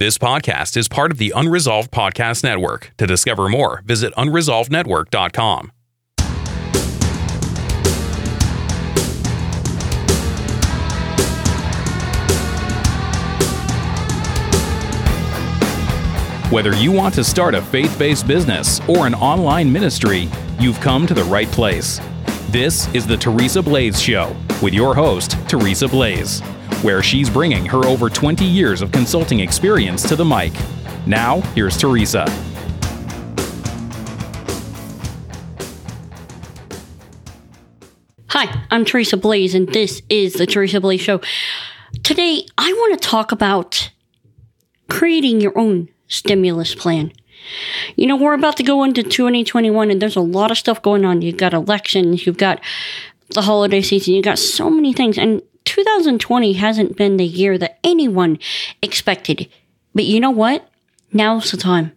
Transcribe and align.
This 0.00 0.16
podcast 0.16 0.78
is 0.78 0.88
part 0.88 1.12
of 1.12 1.18
the 1.18 1.30
Unresolved 1.36 1.90
Podcast 1.90 2.42
Network. 2.42 2.90
To 2.96 3.06
discover 3.06 3.50
more, 3.50 3.82
visit 3.84 4.14
unresolvednetwork.com. 4.14 5.72
Whether 16.50 16.74
you 16.76 16.92
want 16.92 17.14
to 17.16 17.22
start 17.22 17.54
a 17.54 17.60
faith 17.60 17.98
based 17.98 18.26
business 18.26 18.80
or 18.88 19.06
an 19.06 19.12
online 19.12 19.70
ministry, 19.70 20.30
you've 20.58 20.80
come 20.80 21.06
to 21.08 21.12
the 21.12 21.24
right 21.24 21.48
place. 21.48 22.00
This 22.50 22.92
is 22.92 23.06
the 23.06 23.16
Teresa 23.16 23.62
Blaze 23.62 24.02
Show 24.02 24.34
with 24.60 24.74
your 24.74 24.92
host, 24.92 25.36
Teresa 25.48 25.86
Blaze, 25.86 26.40
where 26.82 27.00
she's 27.00 27.30
bringing 27.30 27.64
her 27.66 27.84
over 27.86 28.10
20 28.10 28.44
years 28.44 28.82
of 28.82 28.90
consulting 28.90 29.38
experience 29.38 30.02
to 30.08 30.16
the 30.16 30.24
mic. 30.24 30.52
Now, 31.06 31.42
here's 31.54 31.76
Teresa. 31.76 32.24
Hi, 38.30 38.64
I'm 38.72 38.84
Teresa 38.84 39.16
Blaze, 39.16 39.54
and 39.54 39.68
this 39.68 40.02
is 40.08 40.32
the 40.32 40.46
Teresa 40.46 40.80
Blaze 40.80 41.02
Show. 41.02 41.20
Today, 42.02 42.46
I 42.58 42.72
want 42.72 43.00
to 43.00 43.08
talk 43.08 43.30
about 43.30 43.92
creating 44.88 45.40
your 45.40 45.56
own 45.56 45.88
stimulus 46.08 46.74
plan. 46.74 47.12
You 47.96 48.06
know, 48.06 48.16
we're 48.16 48.34
about 48.34 48.56
to 48.58 48.62
go 48.62 48.84
into 48.84 49.02
2021 49.02 49.90
and 49.90 50.00
there's 50.00 50.16
a 50.16 50.20
lot 50.20 50.50
of 50.50 50.58
stuff 50.58 50.82
going 50.82 51.04
on. 51.04 51.22
You've 51.22 51.36
got 51.36 51.54
elections, 51.54 52.26
you've 52.26 52.38
got 52.38 52.60
the 53.30 53.42
holiday 53.42 53.82
season, 53.82 54.14
you've 54.14 54.24
got 54.24 54.38
so 54.38 54.70
many 54.70 54.92
things. 54.92 55.18
And 55.18 55.42
2020 55.64 56.54
hasn't 56.54 56.96
been 56.96 57.16
the 57.16 57.24
year 57.24 57.58
that 57.58 57.78
anyone 57.84 58.38
expected. 58.82 59.48
But 59.94 60.04
you 60.04 60.20
know 60.20 60.30
what? 60.30 60.68
Now's 61.12 61.50
the 61.50 61.56
time. 61.56 61.92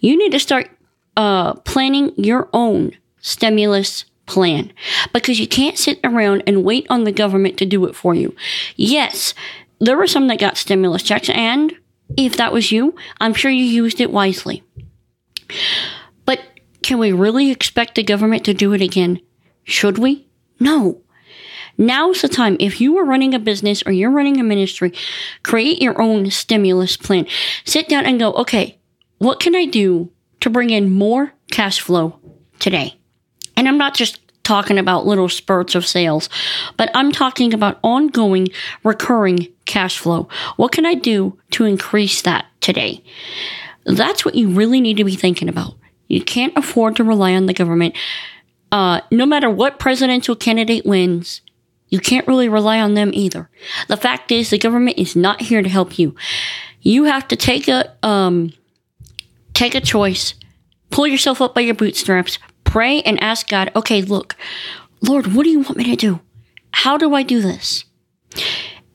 You 0.00 0.16
need 0.16 0.32
to 0.32 0.38
start 0.38 0.70
uh, 1.16 1.54
planning 1.54 2.12
your 2.16 2.48
own 2.52 2.92
stimulus 3.20 4.04
plan 4.26 4.72
because 5.12 5.38
you 5.38 5.46
can't 5.46 5.78
sit 5.78 6.00
around 6.02 6.42
and 6.46 6.64
wait 6.64 6.86
on 6.88 7.04
the 7.04 7.12
government 7.12 7.58
to 7.58 7.66
do 7.66 7.84
it 7.86 7.94
for 7.94 8.14
you. 8.14 8.34
Yes, 8.76 9.34
there 9.80 9.96
were 9.96 10.06
some 10.06 10.28
that 10.28 10.38
got 10.38 10.56
stimulus 10.56 11.02
checks 11.02 11.28
and 11.30 11.74
if 12.16 12.36
that 12.36 12.52
was 12.52 12.70
you, 12.72 12.94
I'm 13.20 13.34
sure 13.34 13.50
you 13.50 13.64
used 13.64 14.00
it 14.00 14.10
wisely. 14.10 14.62
But 16.24 16.40
can 16.82 16.98
we 16.98 17.12
really 17.12 17.50
expect 17.50 17.94
the 17.94 18.02
government 18.02 18.44
to 18.44 18.54
do 18.54 18.72
it 18.72 18.82
again? 18.82 19.20
Should 19.64 19.98
we? 19.98 20.26
No. 20.60 21.00
Now's 21.76 22.22
the 22.22 22.28
time. 22.28 22.56
If 22.60 22.80
you 22.80 22.96
are 22.98 23.04
running 23.04 23.34
a 23.34 23.38
business 23.38 23.82
or 23.84 23.92
you're 23.92 24.10
running 24.10 24.38
a 24.38 24.44
ministry, 24.44 24.92
create 25.42 25.82
your 25.82 26.00
own 26.00 26.30
stimulus 26.30 26.96
plan. 26.96 27.26
Sit 27.64 27.88
down 27.88 28.06
and 28.06 28.18
go, 28.18 28.32
okay, 28.34 28.78
what 29.18 29.40
can 29.40 29.56
I 29.56 29.64
do 29.64 30.10
to 30.40 30.50
bring 30.50 30.70
in 30.70 30.92
more 30.92 31.32
cash 31.50 31.80
flow 31.80 32.18
today? 32.60 32.96
And 33.56 33.66
I'm 33.66 33.78
not 33.78 33.94
just 33.94 34.20
talking 34.44 34.78
about 34.78 35.06
little 35.06 35.28
spurts 35.28 35.74
of 35.74 35.86
sales, 35.86 36.28
but 36.76 36.90
I'm 36.94 37.10
talking 37.10 37.52
about 37.52 37.78
ongoing, 37.82 38.48
recurring 38.84 39.48
cash 39.64 39.98
flow. 39.98 40.28
What 40.56 40.72
can 40.72 40.86
I 40.86 40.94
do 40.94 41.38
to 41.52 41.64
increase 41.64 42.22
that 42.22 42.46
today? 42.60 43.02
That's 43.84 44.24
what 44.24 44.34
you 44.34 44.50
really 44.50 44.80
need 44.80 44.96
to 44.98 45.04
be 45.04 45.16
thinking 45.16 45.48
about. 45.48 45.74
You 46.08 46.22
can't 46.22 46.56
afford 46.56 46.96
to 46.96 47.04
rely 47.04 47.34
on 47.34 47.46
the 47.46 47.54
government. 47.54 47.96
Uh, 48.70 49.00
no 49.10 49.26
matter 49.26 49.50
what 49.50 49.78
presidential 49.78 50.36
candidate 50.36 50.84
wins, 50.84 51.40
you 51.88 52.00
can't 52.00 52.26
really 52.26 52.48
rely 52.48 52.80
on 52.80 52.94
them 52.94 53.10
either. 53.12 53.48
The 53.88 53.96
fact 53.96 54.32
is, 54.32 54.50
the 54.50 54.58
government 54.58 54.98
is 54.98 55.14
not 55.14 55.42
here 55.42 55.62
to 55.62 55.68
help 55.68 55.98
you. 55.98 56.14
You 56.80 57.04
have 57.04 57.28
to 57.28 57.36
take 57.36 57.68
a 57.68 57.94
um, 58.02 58.52
take 59.54 59.74
a 59.74 59.80
choice, 59.80 60.34
pull 60.90 61.06
yourself 61.06 61.40
up 61.40 61.54
by 61.54 61.60
your 61.62 61.74
bootstraps, 61.74 62.38
pray 62.74 63.00
and 63.02 63.22
ask 63.22 63.46
God, 63.46 63.70
okay, 63.76 64.02
look, 64.02 64.34
Lord, 65.00 65.28
what 65.32 65.44
do 65.44 65.50
you 65.50 65.60
want 65.60 65.76
me 65.76 65.84
to 65.84 65.94
do? 65.94 66.18
How 66.72 66.98
do 66.98 67.14
I 67.14 67.22
do 67.22 67.40
this? 67.40 67.84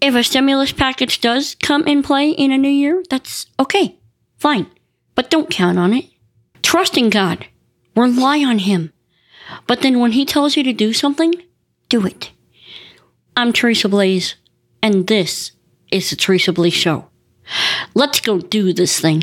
If 0.00 0.16
a 0.16 0.24
stimulus 0.24 0.72
package 0.72 1.20
does 1.20 1.54
come 1.54 1.86
in 1.86 2.02
play 2.02 2.30
in 2.30 2.50
a 2.50 2.58
new 2.58 2.68
year, 2.68 3.04
that's 3.08 3.46
okay, 3.60 3.96
fine. 4.36 4.66
But 5.14 5.30
don't 5.30 5.48
count 5.48 5.78
on 5.78 5.94
it. 5.94 6.06
Trust 6.60 6.98
in 6.98 7.08
God. 7.08 7.46
Rely 7.94 8.42
on 8.42 8.58
Him. 8.58 8.92
But 9.68 9.82
then 9.82 10.00
when 10.00 10.10
He 10.10 10.24
tells 10.24 10.56
you 10.56 10.64
to 10.64 10.72
do 10.72 10.92
something, 10.92 11.32
do 11.88 12.04
it. 12.04 12.32
I'm 13.36 13.52
Teresa 13.52 13.88
Blaze, 13.88 14.34
and 14.82 15.06
this 15.06 15.52
is 15.92 16.10
the 16.10 16.16
Teresa 16.16 16.52
Blaze 16.52 16.74
Show. 16.74 17.10
Let's 17.94 18.18
go 18.18 18.40
do 18.40 18.72
this 18.72 18.98
thing. 18.98 19.22